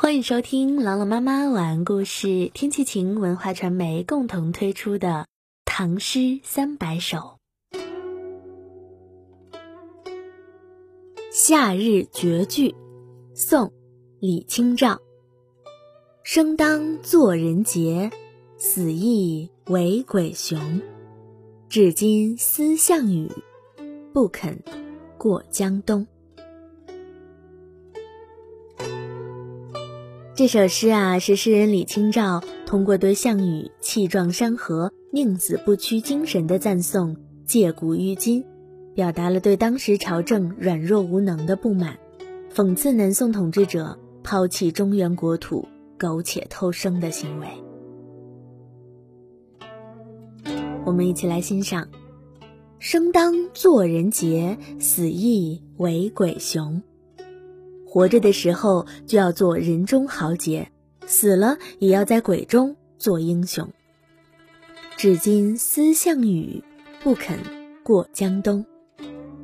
[0.00, 5.08] 欢迎收听朗朗妈妈晚安故事，天气晴文化传媒共同推出的
[5.64, 7.36] 《唐诗三百首》。
[11.32, 12.76] 夏日绝句，
[13.34, 13.66] 宋·
[14.20, 15.00] 李清照。
[16.22, 18.08] 生当作人杰，
[18.56, 20.80] 死亦为鬼雄。
[21.68, 23.28] 至今思项羽，
[24.12, 24.62] 不肯
[25.18, 26.06] 过江东。
[30.38, 38.44] 这首诗啊，是诗人李清照通过对项羽气壮山河、宁死不屈精神的赞颂，借古喻今，
[38.94, 41.98] 表达了对当时朝政软弱无能的不满，
[42.54, 45.66] 讽刺南宋统治者抛弃中原国土、
[45.98, 47.48] 苟且偷生的行为。
[50.84, 51.88] 我们一起来欣赏
[52.78, 56.80] ：“生当作人杰，死亦为鬼雄。”
[57.88, 60.70] 活着的时候就要做人中豪杰，
[61.06, 63.66] 死了也要在鬼中做英雄。
[64.98, 66.62] 至今思项羽，
[67.02, 67.38] 不肯
[67.82, 68.62] 过江东。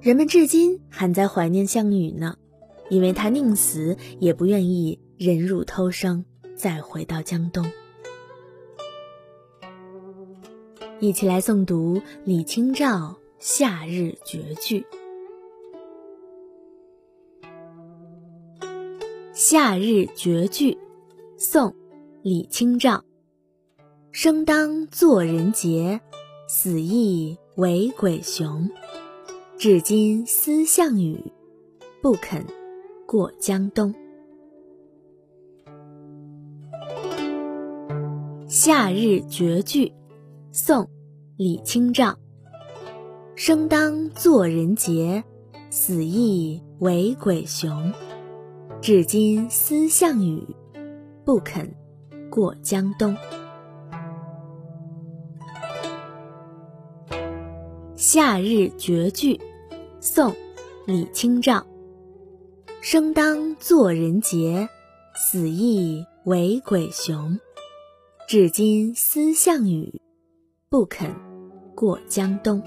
[0.00, 2.34] 人们至今还在怀念项羽呢，
[2.90, 6.24] 因为他宁死也不愿意忍辱偷生，
[6.56, 7.64] 再回到江东。
[10.98, 12.88] 一起来诵读李清照
[13.38, 14.80] 《夏日绝句》。
[19.34, 20.76] 夏日绝句，
[21.38, 21.70] 宋·
[22.20, 23.02] 李清照。
[24.10, 25.98] 生当作人杰，
[26.46, 28.68] 死亦为鬼雄。
[29.56, 31.32] 至今思项羽，
[32.02, 32.44] 不肯
[33.06, 33.94] 过江东。
[38.46, 39.94] 夏日绝句，
[40.50, 40.84] 宋·
[41.38, 42.18] 李清照。
[43.34, 45.24] 生当作人杰，
[45.70, 47.90] 死亦为鬼雄。
[48.82, 50.44] 至今思项羽，
[51.24, 51.72] 不肯
[52.28, 53.16] 过江东。
[57.94, 59.40] 夏日绝句，
[60.00, 60.32] 宋·
[60.84, 61.64] 李清照。
[62.80, 64.68] 生当作人杰，
[65.14, 67.38] 死亦为鬼雄。
[68.26, 70.00] 至今思项羽，
[70.68, 71.08] 不肯
[71.76, 72.60] 过江东。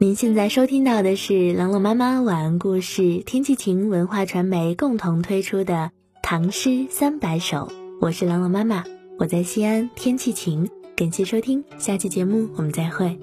[0.00, 5.74] 您现在收听到的是朗朗妈妈晚安故事，天气晴文化传媒共同推出的
[6.22, 7.56] 《唐诗三百首》，
[8.00, 8.84] 我是朗朗妈妈，
[9.18, 13.18] 我在西安，天气晴，感谢收听，下期节目我们再会。